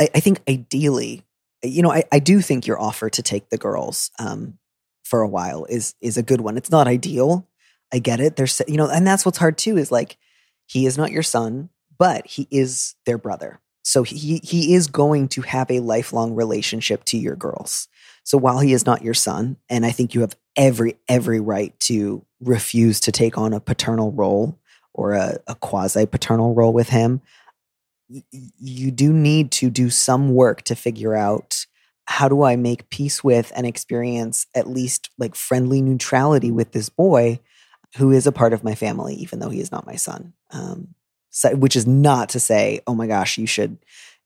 [0.00, 1.24] I, I think ideally
[1.64, 4.58] you know, I, I do think your offer to take the girls um,
[5.02, 6.56] for a while is is a good one.
[6.56, 7.48] It's not ideal.
[7.92, 8.36] I get it.
[8.36, 10.16] There's you know, and that's what's hard too is like
[10.66, 13.60] he is not your son, but he is their brother.
[13.82, 17.88] So he he is going to have a lifelong relationship to your girls.
[18.24, 21.78] So while he is not your son, and I think you have every every right
[21.80, 24.58] to refuse to take on a paternal role
[24.94, 27.20] or a, a quasi paternal role with him,
[28.08, 31.66] you do need to do some work to figure out
[32.06, 36.88] how do I make peace with and experience at least like friendly neutrality with this
[36.88, 37.40] boy
[37.96, 40.34] who is a part of my family, even though he is not my son.
[40.50, 40.88] Um,
[41.30, 43.78] so, which is not to say, oh my gosh, you should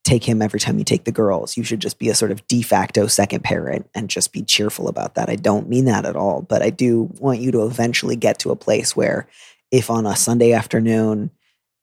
[0.04, 1.56] take him every time you take the girls.
[1.56, 4.88] You should just be a sort of de facto second parent and just be cheerful
[4.88, 5.28] about that.
[5.28, 8.50] I don't mean that at all, but I do want you to eventually get to
[8.50, 9.28] a place where
[9.70, 11.30] if on a Sunday afternoon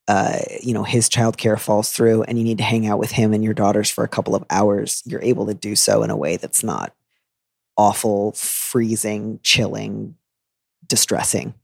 [0.08, 3.34] uh, you know, his childcare falls through and you need to hang out with him
[3.34, 6.18] and your daughters for a couple of hours, you're able to do so in a
[6.18, 6.94] way that's not
[7.76, 10.16] awful, freezing, chilling,
[10.86, 11.56] distressing.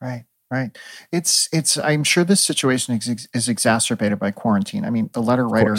[0.00, 0.76] Right, right.
[1.12, 1.76] It's it's.
[1.76, 4.84] I'm sure this situation is, is exacerbated by quarantine.
[4.84, 5.76] I mean, the letter writer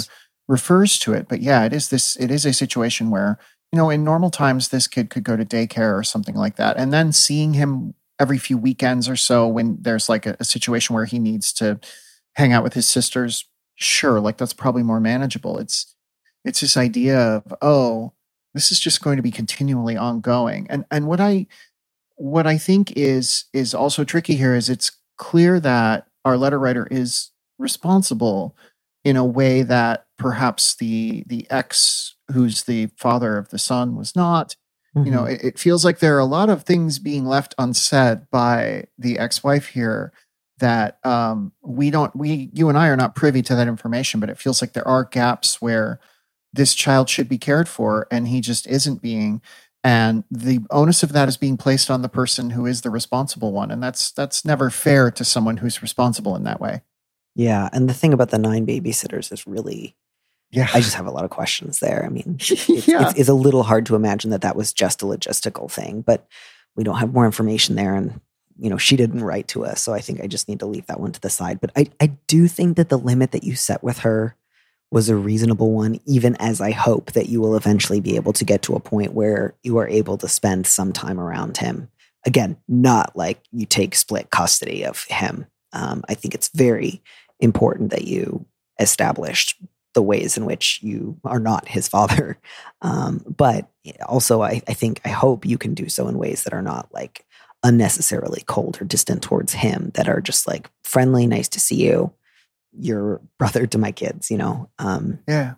[0.48, 2.16] refers to it, but yeah, it is this.
[2.18, 3.40] It is a situation where
[3.74, 6.78] you know, in normal times, this kid could go to daycare or something like that,
[6.78, 10.94] and then seeing him every few weekends or so when there's like a, a situation
[10.96, 11.80] where he needs to
[12.36, 13.46] hang out with his sisters.
[13.76, 15.58] Sure, like that's probably more manageable.
[15.58, 15.96] It's
[16.46, 18.14] it's this idea of oh,
[18.54, 21.48] this is just going to be continually ongoing, and and what I
[22.16, 26.88] what I think is is also tricky here is it's clear that our letter writer
[26.92, 28.56] is responsible
[29.04, 34.16] in a way that perhaps the the ex who's the father of the son was
[34.16, 34.56] not
[35.04, 35.34] you know Mhm.
[35.34, 39.18] it, it feels like there are a lot of things being left unsaid by the
[39.20, 40.12] ex-wife here
[40.60, 44.30] that um, we don't we you and i are not privy to that information but
[44.30, 46.00] it feels like there are gaps where
[46.54, 49.42] this child should be cared for and he just isn't being
[49.84, 53.52] and the onus of that is being placed on the person who is the responsible
[53.52, 56.82] one and that's that's never fair to someone who's responsible in that way
[57.36, 59.96] yeah, and the thing about the nine babysitters is really,
[60.52, 62.04] yeah I just have a lot of questions there.
[62.06, 65.02] I mean, it's, yeah it's, it's a little hard to imagine that that was just
[65.02, 66.28] a logistical thing, but
[66.76, 67.96] we don't have more information there.
[67.96, 68.20] And,
[68.58, 69.82] you know, she didn't write to us.
[69.82, 71.60] So I think I just need to leave that one to the side.
[71.60, 74.36] But I, I do think that the limit that you set with her
[74.92, 78.46] was a reasonable one, even as I hope that you will eventually be able to
[78.46, 81.90] get to a point where you are able to spend some time around him.
[82.26, 85.48] Again, not like you take split custody of him.
[85.74, 87.02] Um, I think it's very
[87.40, 88.46] important that you
[88.80, 89.56] established
[89.94, 92.38] the ways in which you are not his father.
[92.84, 93.70] Um, but
[94.08, 96.92] also, I, I think, I hope you can do so in ways that are not
[96.92, 97.28] like
[97.62, 102.12] unnecessarily cold or distant towards him, that are just like friendly, nice to see you.
[102.72, 104.72] You're brother to my kids, you know?
[104.80, 105.54] Um, yeah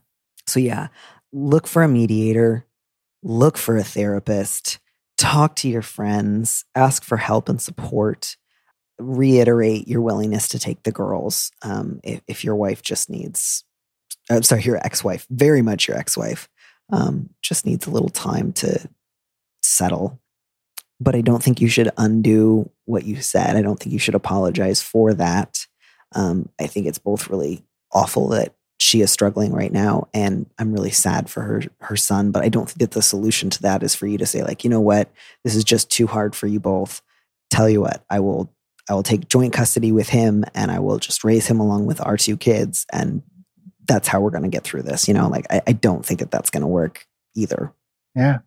[0.48, 0.88] so, yeah,
[1.32, 2.66] look for a mediator,
[3.22, 4.80] look for a therapist,
[5.18, 8.36] talk to your friends, ask for help and support,
[9.00, 13.64] reiterate your willingness to take the girls um, if, if your wife just needs,
[14.30, 16.50] I'm sorry, your ex wife, very much your ex wife,
[16.92, 18.90] um, just needs a little time to
[19.62, 20.20] settle.
[21.00, 23.56] But I don't think you should undo what you said.
[23.56, 25.66] I don't think you should apologize for that.
[26.14, 30.74] Um, I think it's both really awful that she is struggling right now and i'm
[30.74, 33.82] really sad for her her son but i don't think that the solution to that
[33.82, 35.10] is for you to say like you know what
[35.44, 37.02] this is just too hard for you both
[37.50, 38.52] tell you what i will
[38.90, 42.06] i will take joint custody with him and i will just raise him along with
[42.06, 43.22] our two kids and
[43.88, 46.20] that's how we're going to get through this you know like i, I don't think
[46.20, 47.74] that that's going to work either
[48.16, 48.40] Yeah.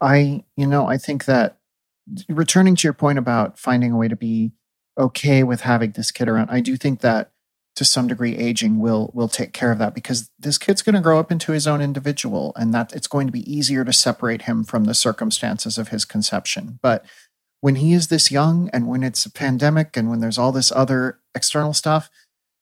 [0.00, 1.58] I, you know, I think that
[2.28, 4.52] returning to your point about finding a way to be
[4.98, 7.30] okay with having this kid around, I do think that
[7.76, 11.00] to some degree aging will will take care of that because this kid's going to
[11.00, 14.42] grow up into his own individual and that it's going to be easier to separate
[14.42, 16.78] him from the circumstances of his conception.
[16.82, 17.04] But
[17.60, 20.70] when he is this young and when it's a pandemic and when there's all this
[20.70, 22.10] other external stuff,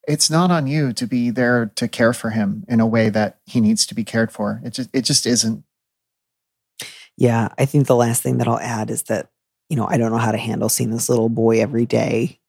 [0.09, 3.39] it's not on you to be there to care for him in a way that
[3.47, 4.61] he needs to be cared for.
[4.65, 5.65] It just it just isn't.
[7.17, 9.29] Yeah, I think the last thing that I'll add is that,
[9.69, 12.41] you know, I don't know how to handle seeing this little boy every day.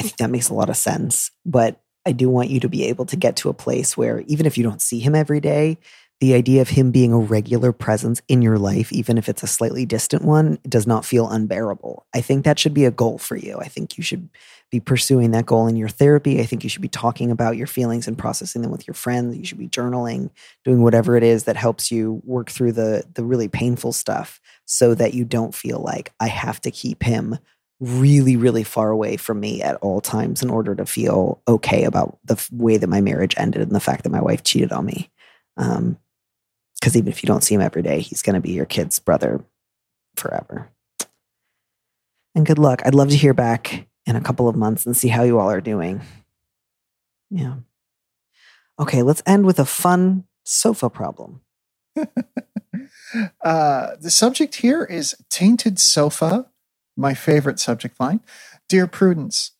[0.00, 1.30] I think that makes a lot of sense.
[1.44, 4.46] But I do want you to be able to get to a place where even
[4.46, 5.78] if you don't see him every day,
[6.22, 9.46] the idea of him being a regular presence in your life, even if it's a
[9.48, 12.06] slightly distant one, does not feel unbearable.
[12.14, 13.58] I think that should be a goal for you.
[13.58, 14.28] I think you should
[14.70, 16.40] be pursuing that goal in your therapy.
[16.40, 19.36] I think you should be talking about your feelings and processing them with your friends.
[19.36, 20.30] You should be journaling,
[20.64, 24.94] doing whatever it is that helps you work through the the really painful stuff so
[24.94, 27.36] that you don't feel like I have to keep him
[27.80, 32.16] really really far away from me at all times in order to feel okay about
[32.24, 35.10] the way that my marriage ended and the fact that my wife cheated on me.
[35.56, 35.98] Um,
[36.82, 38.98] because even if you don't see him every day, he's going to be your kid's
[38.98, 39.44] brother
[40.16, 40.68] forever.
[42.34, 42.82] And good luck.
[42.84, 45.48] I'd love to hear back in a couple of months and see how you all
[45.48, 46.02] are doing.
[47.30, 47.58] Yeah.
[48.80, 51.42] Okay, let's end with a fun sofa problem.
[51.96, 52.04] uh,
[54.00, 56.46] the subject here is tainted sofa,
[56.96, 58.18] my favorite subject line.
[58.68, 59.52] Dear Prudence,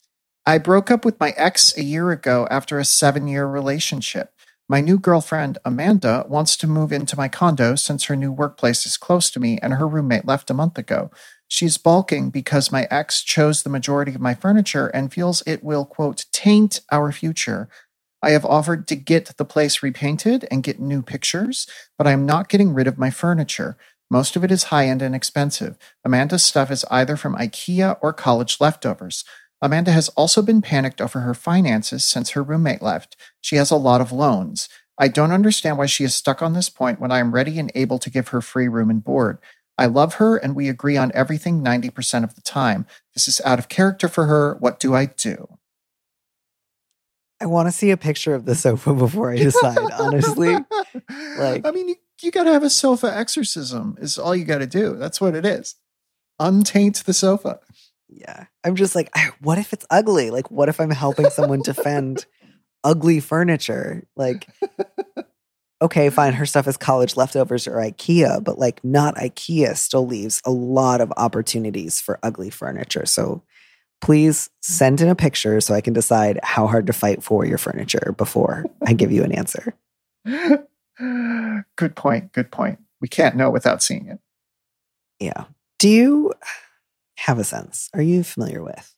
[0.44, 4.31] I broke up with my ex a year ago after a seven year relationship.
[4.72, 8.96] My new girlfriend, Amanda, wants to move into my condo since her new workplace is
[8.96, 11.10] close to me and her roommate left a month ago.
[11.46, 15.84] She's balking because my ex chose the majority of my furniture and feels it will,
[15.84, 17.68] quote, taint our future.
[18.22, 21.66] I have offered to get the place repainted and get new pictures,
[21.98, 23.76] but I am not getting rid of my furniture.
[24.10, 25.76] Most of it is high end and expensive.
[26.02, 29.22] Amanda's stuff is either from IKEA or college leftovers.
[29.62, 33.16] Amanda has also been panicked over her finances since her roommate left.
[33.40, 34.68] She has a lot of loans.
[34.98, 37.70] I don't understand why she is stuck on this point when I am ready and
[37.74, 39.38] able to give her free room and board.
[39.78, 42.86] I love her and we agree on everything 90% of the time.
[43.14, 44.56] This is out of character for her.
[44.58, 45.58] What do I do?
[47.40, 50.56] I want to see a picture of the sofa before I decide, honestly.
[51.38, 54.58] Like- I mean, you, you got to have a sofa exorcism, is all you got
[54.58, 54.94] to do.
[54.96, 55.76] That's what it is.
[56.40, 57.60] Untaint the sofa.
[58.14, 58.46] Yeah.
[58.64, 60.30] I'm just like, I, what if it's ugly?
[60.30, 62.26] Like, what if I'm helping someone defend
[62.84, 64.06] ugly furniture?
[64.16, 64.48] Like,
[65.80, 70.40] okay, fine, her stuff is college leftovers or IKEA, but like, not IKEA still leaves
[70.44, 73.06] a lot of opportunities for ugly furniture.
[73.06, 73.42] So
[74.00, 77.58] please send in a picture so I can decide how hard to fight for your
[77.58, 79.74] furniture before I give you an answer.
[81.76, 82.32] good point.
[82.32, 82.78] Good point.
[83.00, 84.18] We can't know without seeing it.
[85.18, 85.44] Yeah.
[85.78, 86.32] Do you
[87.22, 87.88] have a sense?
[87.94, 88.94] Are you familiar with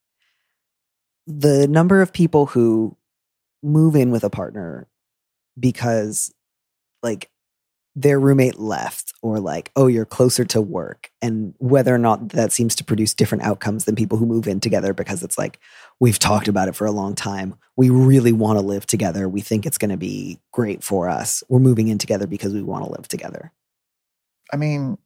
[1.27, 2.97] the number of people who
[3.63, 4.89] move in with a partner
[5.59, 6.33] because,
[7.03, 7.31] like,
[7.97, 12.51] their roommate left, or like, oh, you're closer to work, and whether or not that
[12.51, 15.61] seems to produce different outcomes than people who move in together because it's like,
[16.01, 17.55] we've talked about it for a long time.
[17.77, 19.29] We really want to live together.
[19.29, 21.45] We think it's going to be great for us.
[21.49, 23.53] We're moving in together because we want to live together.
[24.53, 24.99] I mean,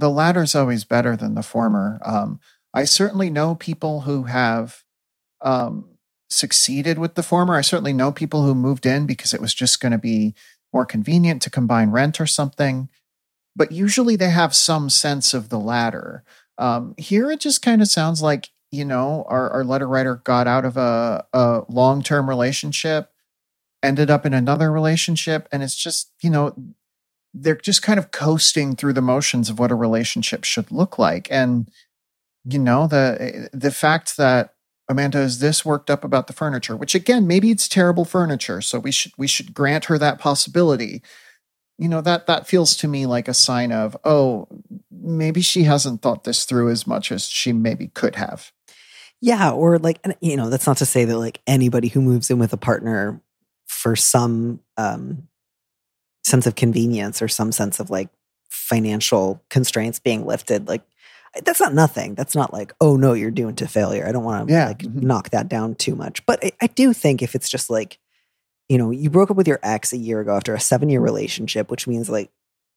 [0.00, 2.00] the latter is always better than the former.
[2.04, 2.40] Um,
[2.72, 4.82] I certainly know people who have
[5.42, 5.90] um,
[6.28, 7.54] succeeded with the former.
[7.54, 10.34] I certainly know people who moved in because it was just going to be
[10.72, 12.88] more convenient to combine rent or something.
[13.54, 16.24] But usually they have some sense of the latter.
[16.56, 20.46] Um, here it just kind of sounds like, you know, our, our letter writer got
[20.46, 23.10] out of a, a long term relationship,
[23.82, 26.54] ended up in another relationship, and it's just, you know,
[27.34, 31.28] they're just kind of coasting through the motions of what a relationship should look like.
[31.30, 31.70] And,
[32.44, 34.54] you know, the the fact that
[34.88, 38.78] Amanda is this worked up about the furniture, which again, maybe it's terrible furniture, so
[38.78, 41.02] we should we should grant her that possibility.
[41.78, 44.48] You know, that that feels to me like a sign of, oh,
[44.90, 48.52] maybe she hasn't thought this through as much as she maybe could have.
[49.20, 52.38] Yeah, or like you know, that's not to say that like anybody who moves in
[52.38, 53.22] with a partner
[53.68, 55.28] for some um
[56.24, 58.08] sense of convenience or some sense of like
[58.50, 60.82] financial constraints being lifted, like
[61.44, 62.14] that's not nothing.
[62.14, 64.06] That's not like, oh no, you're doomed to failure.
[64.06, 64.66] I don't want to Yeah.
[64.68, 65.02] like Mhm.
[65.02, 66.24] knock that down too much.
[66.26, 67.98] But I, I do think if it's just like,
[68.68, 71.00] you know, you broke up with your ex a year ago after a seven year
[71.00, 72.30] relationship, which means like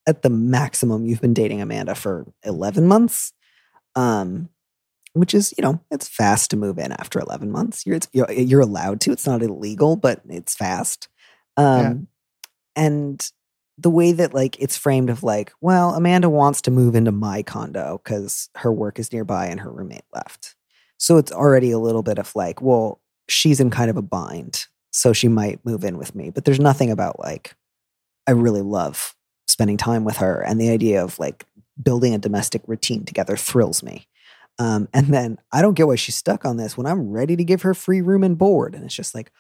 [0.08, 3.34] at the maximum you've been dating Amanda for 11 months.
[3.96, 4.50] Um,
[5.14, 7.86] which is, you know, it's fast to move in after 11 months.
[7.86, 11.08] You're, it's, you're, you're allowed to, it's not illegal, but it's fast.
[11.56, 12.08] Um,
[12.76, 13.32] and
[13.78, 17.42] the way that like it's framed of like, well, Amanda wants to move into my
[17.42, 20.56] condo because her work is nearby and her roommate left.
[20.98, 24.68] So it's already a little bit of like, well, she's in kind of a bind.
[24.92, 26.30] So she might move in with me.
[26.30, 27.56] But there's nothing about like,
[28.28, 29.16] I really love
[29.48, 30.42] spending time with her.
[30.42, 31.46] And the idea of like
[31.82, 34.08] building a domestic routine together thrills me.
[34.60, 37.44] Um, and then I don't get why she's stuck on this when I'm ready to
[37.44, 38.76] give her free room and board.
[38.76, 39.32] And it's just like,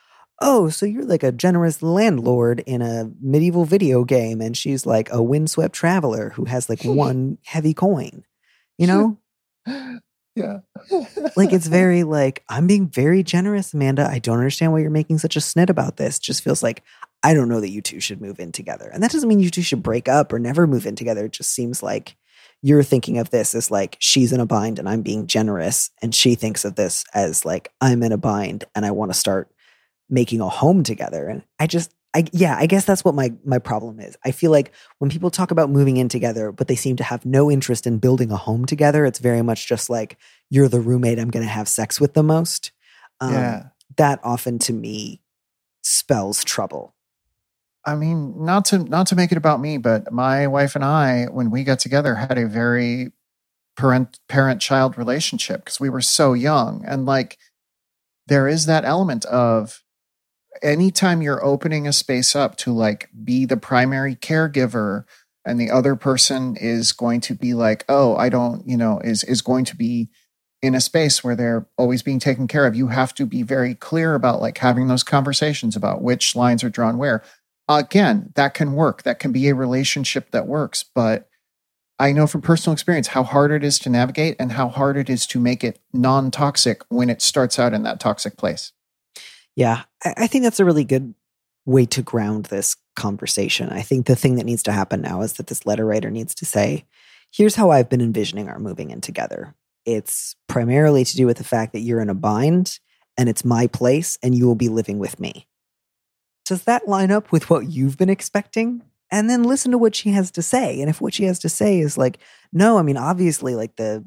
[0.43, 4.41] oh, so you're like a generous landlord in a medieval video game.
[4.41, 8.23] And she's like a windswept traveler who has like one heavy coin,
[8.77, 9.17] you know?
[10.35, 10.61] Yeah.
[11.35, 15.19] like it's very like i'm being very generous amanda i don't understand why you're making
[15.19, 16.81] such a snit about this just feels like
[17.21, 19.51] i don't know that you two should move in together and that doesn't mean you
[19.51, 22.15] two should break up or never move in together it just seems like
[22.63, 26.15] you're thinking of this as like she's in a bind and i'm being generous and
[26.15, 29.53] she thinks of this as like i'm in a bind and i want to start
[30.10, 33.58] making a home together and i just I, yeah, I guess that's what my my
[33.58, 34.16] problem is.
[34.24, 37.26] I feel like when people talk about moving in together, but they seem to have
[37.26, 40.18] no interest in building a home together, it's very much just like
[40.49, 42.72] you're the roommate I'm going to have sex with the most.
[43.20, 43.64] Um, yeah.
[43.97, 45.22] That often to me
[45.82, 46.93] spells trouble.
[47.86, 51.26] I mean, not to not to make it about me, but my wife and I,
[51.26, 53.12] when we got together, had a very
[53.76, 57.38] parent parent child relationship because we were so young, and like
[58.28, 59.82] there is that element of
[60.62, 65.06] anytime you're opening a space up to like be the primary caregiver
[65.45, 69.24] and the other person is going to be like oh i don't you know is
[69.24, 70.10] is going to be
[70.62, 73.76] in a space where they're always being taken care of you have to be very
[73.76, 77.24] clear about like having those conversations about which lines are drawn where.
[77.70, 79.04] Again that can work.
[79.04, 81.30] That can be a relationship that works but
[81.97, 85.10] i know from personal experience how hard it is to navigate and how hard it
[85.10, 88.74] is to make it non-toxic when it starts out in that toxic place
[89.56, 91.14] Yeah, I, think that's a really good
[91.66, 93.70] way to ground this conversation.
[93.70, 96.34] I think the thing that needs to happen now is that this letter writer needs
[96.36, 96.86] to say,
[97.32, 99.56] here's how I've been envisioning our moving in together.
[99.86, 102.80] It's primarily to do with the fact that you're in a bind
[103.18, 105.47] and it's my place and you will be living with me.
[106.45, 108.82] Does that line up with what you've been expecting?
[109.12, 110.82] And then listen to what she has to say.
[110.82, 112.18] And if what she has to say is like,
[112.51, 114.04] no, I mean, obviously, like the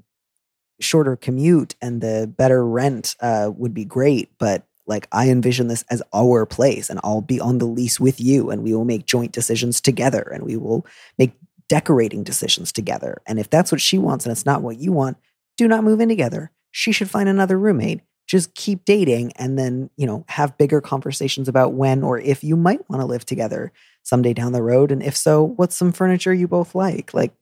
[0.81, 5.85] shorter commute and the better rent uh, would be great, but like I envision this
[5.91, 9.07] as our place and I'll be on the lease with you and we will make
[9.07, 10.87] joint decisions together and we will
[11.19, 11.33] make
[11.69, 13.21] decorating decisions together.
[13.27, 15.17] And if that's what she wants and it's not what you want,
[15.57, 16.51] do not move in together.
[16.71, 18.01] She should find another roommate.
[18.27, 22.57] Just keep dating and then, you know, have bigger conversations about when or if you
[22.57, 23.73] might want to live together
[24.03, 24.91] someday down the road.
[24.91, 27.15] And if so, what's some furniture you both like?
[27.15, 27.33] Like,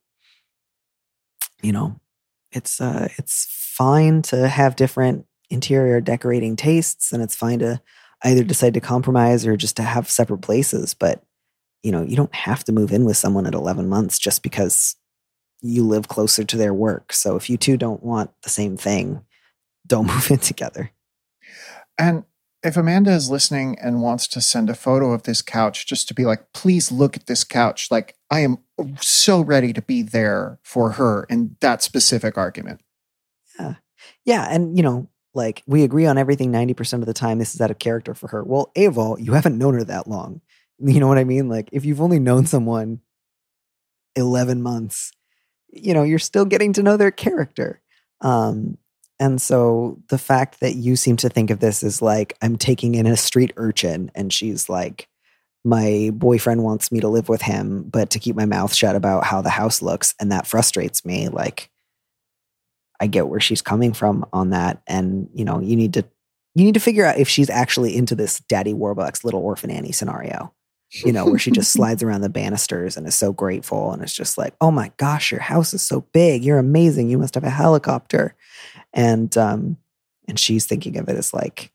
[1.63, 1.99] you know,
[2.53, 7.81] it's uh it's fine to have different interior decorating tastes and it's fine to
[8.23, 11.23] either decide to compromise or just to have separate places but
[11.83, 14.97] you know you don't have to move in with someone at 11 months just because
[15.61, 19.25] you live closer to their work so if you two don't want the same thing
[19.87, 20.91] don't move in together
[21.99, 22.25] And
[22.63, 26.15] if Amanda is listening and wants to send a photo of this couch just to
[26.15, 28.59] be like, please look at this couch, like I am
[29.01, 32.81] so ready to be there for her in that specific argument.
[33.59, 33.75] Yeah.
[34.25, 37.61] Yeah and you know like we agree on everything 90% of the time this is
[37.61, 38.43] out of character for her.
[38.43, 40.41] Well a of all you haven't known her that long.
[40.81, 41.49] You know what i mean?
[41.49, 43.01] Like if you've only known someone
[44.17, 45.13] 11 months
[45.71, 47.81] you know you're still getting to know their character.
[48.21, 48.79] Um
[49.21, 52.95] and so the fact that you seem to think of this as like i'm taking
[52.95, 55.09] in a street urchin and she's like
[55.65, 59.25] my boyfriend wants me to live with him but to keep my mouth shut about
[59.25, 61.71] how the house looks and that frustrates me like
[63.01, 64.83] I get where she's coming from on that.
[64.87, 66.05] And, you know, you need to
[66.57, 69.93] you need to figure out if she's actually into this Daddy Warbucks little orphan Annie
[69.93, 70.53] scenario.
[70.93, 74.15] You know, where she just slides around the banisters and is so grateful and it's
[74.15, 76.45] just like, oh my gosh, your house is so big.
[76.45, 77.11] You're amazing.
[77.11, 78.37] You must have a helicopter.
[78.93, 79.77] And um,
[80.29, 81.73] and she's thinking of it as like,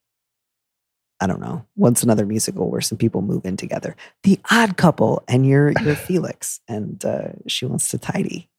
[1.20, 3.96] I don't know, once another musical where some people move in together?
[4.24, 8.50] The odd couple, and you're you're Felix, and uh, she wants to tidy.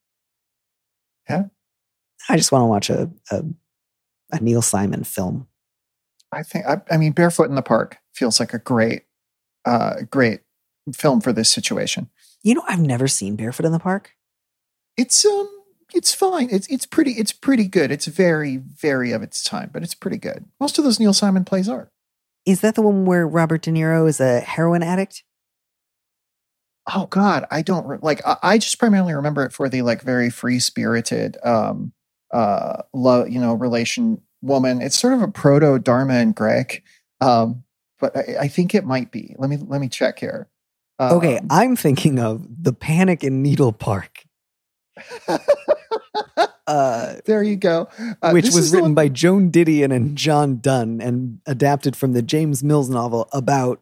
[1.28, 1.44] Yeah.
[2.28, 3.44] I just want to watch a, a
[4.32, 5.48] a Neil Simon film.
[6.32, 9.04] I think I, I mean Barefoot in the Park feels like a great
[9.64, 10.40] uh great
[10.94, 12.08] film for this situation.
[12.42, 14.12] You know, I've never seen Barefoot in the Park.
[14.96, 15.48] It's um
[15.92, 16.48] it's fine.
[16.50, 17.90] It's it's pretty it's pretty good.
[17.90, 20.46] It's very very of its time, but it's pretty good.
[20.60, 21.90] Most of those Neil Simon plays are.
[22.46, 25.24] Is that the one where Robert De Niro is a heroin addict?
[26.92, 28.20] Oh God, I don't re- like.
[28.26, 31.92] I, I just primarily remember it for the like very free spirited, um,
[32.32, 34.80] uh, love you know relation woman.
[34.82, 36.82] It's sort of a proto Dharma and Greg,
[37.20, 37.62] um,
[37.98, 39.34] but I, I think it might be.
[39.38, 40.48] Let me let me check here.
[41.00, 44.24] Okay, Um, I'm thinking of The Panic in Needle Park,
[46.66, 47.88] uh, there you go.
[48.22, 52.62] Uh, which was written by Joan Didion and John Dunne and adapted from the James
[52.62, 53.80] Mills novel about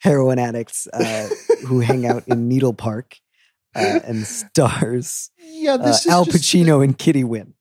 [0.00, 1.28] heroin addicts uh,
[1.66, 3.16] who hang out in Needle Park
[3.74, 7.54] uh, and stars Yeah, uh, this is Al just- Pacino and Kitty Winn.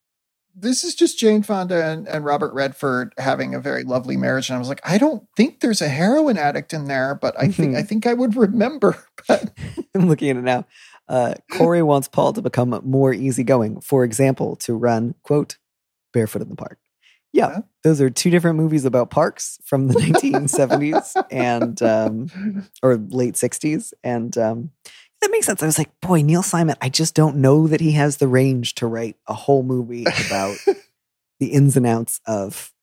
[0.55, 4.49] This is just Jane Fonda and, and Robert Redford having a very lovely marriage.
[4.49, 7.47] And I was like, I don't think there's a heroin addict in there, but I
[7.47, 7.77] think Mhm.
[7.77, 8.97] I think I would remember.
[9.27, 9.51] But
[9.95, 10.65] I'm looking at it now.
[11.07, 13.79] Uh, Corie wants Paul to become more easygoing.
[13.81, 15.57] For example, to run, quote,
[16.13, 16.77] barefoot in the park.
[17.31, 17.59] Yeah, Yeah.
[17.83, 23.93] those are two different movies about parks from the 1970s and um, or late 60s.
[24.03, 24.69] And um,
[25.23, 25.63] that makes sense.
[25.63, 28.75] I was like, boy, Neil Simon, I just don't know that he has the range
[28.75, 30.57] to write a whole movie about
[31.39, 32.73] the ins and outs of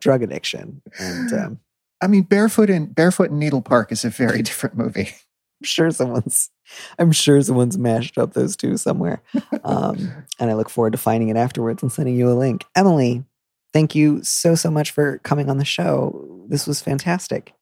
[0.00, 0.80] drug addiction.
[0.98, 1.60] And um,
[2.00, 5.10] I mean, Barefoot in Barefoot in Needle Park is a very different movie.
[5.10, 6.50] I'm sure someone's
[6.98, 9.22] I'm sure someone's mashed up those two somewhere.
[9.62, 12.64] Um, and I look forward to finding it afterwards and sending you a link.
[12.74, 13.24] Emily,
[13.74, 16.46] thank you so so much for coming on the show.
[16.48, 17.52] This was fantastic.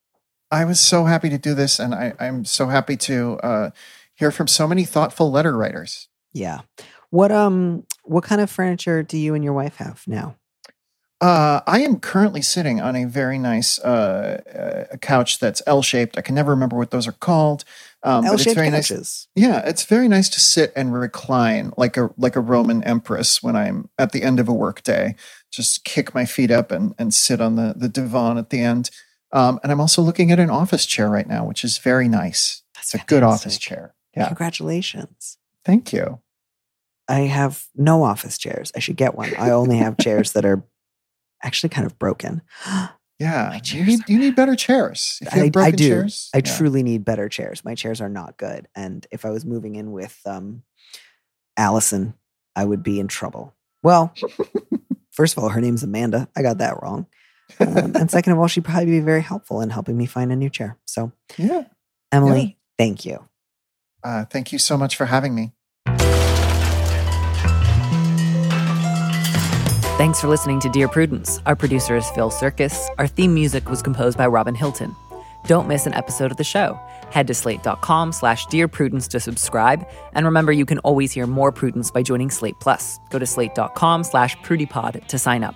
[0.51, 3.69] I was so happy to do this, and I, I'm so happy to uh,
[4.15, 6.07] hear from so many thoughtful letter writers.
[6.33, 6.61] Yeah.
[7.09, 10.35] What um what kind of furniture do you and your wife have now?
[11.21, 16.17] Uh, I am currently sitting on a very nice uh, uh, couch that's L-shaped.
[16.17, 17.65] I can never remember what those are called.
[18.03, 18.87] Um, but it's L-shaped very nice.
[18.87, 19.27] couches.
[19.35, 23.57] Yeah, it's very nice to sit and recline like a like a Roman empress when
[23.57, 25.15] I'm at the end of a workday.
[25.51, 28.89] Just kick my feet up and and sit on the the divan at the end.
[29.31, 32.63] Um, and I'm also looking at an office chair right now, which is very nice.
[32.75, 33.93] That's It's a good office chair.
[34.15, 35.37] Yeah, Congratulations.
[35.63, 36.19] thank you.
[37.07, 38.71] I have no office chairs.
[38.75, 39.35] I should get one.
[39.37, 40.63] I only have chairs that are
[41.43, 42.41] actually kind of broken.
[43.21, 45.19] Yeah, you need you need better chairs.
[45.21, 45.89] If you I, I do.
[45.89, 46.55] chairs, I yeah.
[46.55, 47.65] truly need better chairs.
[47.65, 48.69] My chairs are not good.
[48.75, 50.63] And if I was moving in with um,
[51.57, 52.13] Allison,
[52.55, 53.53] I would be in trouble.
[53.83, 54.13] Well,
[55.11, 56.29] first of all, her name's Amanda.
[56.33, 57.07] I got that wrong.
[57.59, 60.35] Um, and second of all, she'd probably be very helpful in helping me find a
[60.35, 60.77] new chair.
[60.85, 61.63] So, yeah.
[62.11, 63.27] Emily, thank you.
[64.03, 65.51] Uh, thank you so much for having me.
[69.97, 71.41] Thanks for listening to Dear Prudence.
[71.45, 72.87] Our producer is Phil Surkis.
[72.97, 74.95] Our theme music was composed by Robin Hilton.
[75.45, 76.79] Don't miss an episode of the show.
[77.11, 79.85] Head to slate.com slash Dear Prudence to subscribe.
[80.13, 82.97] And remember, you can always hear more Prudence by joining Slate Plus.
[83.09, 85.55] Go to slate.com slash prudypod to sign up.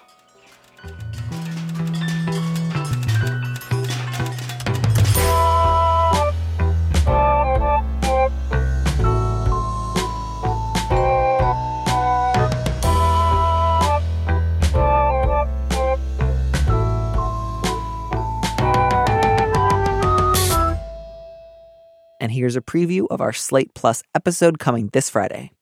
[22.51, 25.53] Here's a preview of our Slate Plus episode coming this Friday.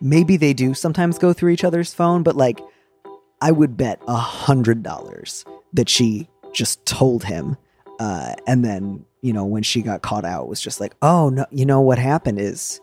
[0.00, 2.60] Maybe they do sometimes go through each other's phone, but like,
[3.40, 7.56] I would bet a hundred dollars that she just told him.
[7.98, 11.46] Uh, and then, you know, when she got caught out, was just like, oh, no,
[11.50, 12.80] you know, what happened is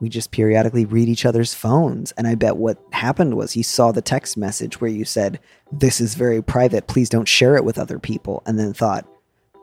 [0.00, 2.12] we just periodically read each other's phones.
[2.12, 5.40] And I bet what happened was he saw the text message where you said,
[5.72, 6.86] this is very private.
[6.86, 8.42] Please don't share it with other people.
[8.44, 9.06] And then thought,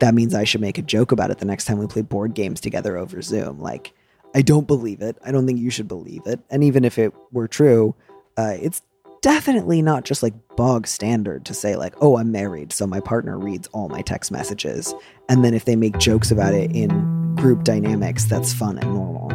[0.02, 2.34] that means I should make a joke about it the next time we play board
[2.34, 3.60] games together over Zoom.
[3.60, 3.94] Like,
[4.34, 5.16] I don't believe it.
[5.24, 6.40] I don't think you should believe it.
[6.50, 7.94] And even if it were true,
[8.36, 8.82] uh, it's
[9.22, 13.38] definitely not just like bog standard to say, like, oh, I'm married, so my partner
[13.38, 14.96] reads all my text messages.
[15.30, 19.30] And then if they make jokes about it in group dynamics, that's fun and normal.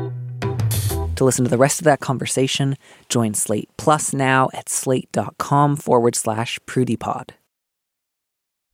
[1.15, 2.77] To listen to the rest of that conversation,
[3.09, 7.31] join Slate Plus now at slate.com forward slash prudypod.